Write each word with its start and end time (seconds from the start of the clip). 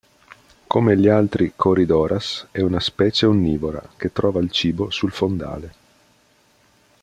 Come 0.65 0.97
gli 0.97 1.07
altri 1.07 1.53
"Corydoras" 1.55 2.47
è 2.49 2.61
una 2.61 2.79
specie 2.79 3.27
onnivora, 3.27 3.87
che 3.97 4.11
trova 4.11 4.41
il 4.41 4.49
cibo 4.49 4.89
sul 4.89 5.11
fondale. 5.11 5.73